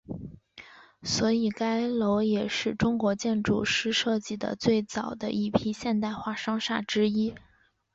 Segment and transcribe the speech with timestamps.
[1.03, 7.35] 所以该楼也是中国建筑师设计的最早的一批现代化商厦之一。